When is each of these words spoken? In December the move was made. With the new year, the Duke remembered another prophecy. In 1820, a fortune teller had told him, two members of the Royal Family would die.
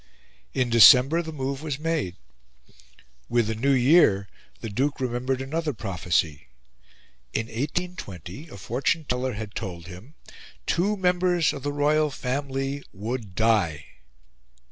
In 0.55 0.71
December 0.71 1.21
the 1.21 1.31
move 1.31 1.61
was 1.61 1.77
made. 1.77 2.15
With 3.29 3.45
the 3.45 3.53
new 3.53 3.69
year, 3.71 4.27
the 4.59 4.67
Duke 4.71 4.99
remembered 4.99 5.41
another 5.43 5.73
prophecy. 5.73 6.47
In 7.33 7.45
1820, 7.45 8.47
a 8.49 8.57
fortune 8.57 9.05
teller 9.05 9.33
had 9.33 9.53
told 9.53 9.85
him, 9.85 10.15
two 10.65 10.97
members 10.97 11.53
of 11.53 11.61
the 11.61 11.71
Royal 11.71 12.09
Family 12.09 12.81
would 12.91 13.35
die. 13.35 13.85